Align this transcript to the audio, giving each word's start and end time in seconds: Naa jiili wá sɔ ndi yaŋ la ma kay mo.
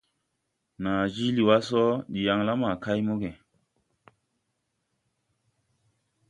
Naa 0.81 1.03
jiili 1.13 1.41
wá 1.47 1.57
sɔ 1.67 1.81
ndi 2.09 2.19
yaŋ 2.27 2.39
la 2.47 2.53
ma 2.61 2.69
kay 2.83 2.99
mo. 3.07 3.13